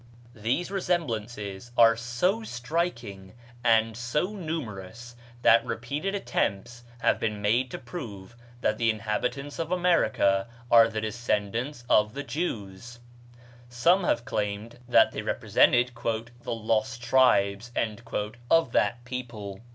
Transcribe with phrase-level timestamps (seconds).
[0.33, 7.77] These resemblances are so striking and so numerous that repeated attempts have been made to
[7.77, 12.97] prove that the inhabitants of America are the descendants of the Jews;
[13.69, 17.71] some have claimed that they represented "the lost tribes"
[18.49, 19.59] of that people.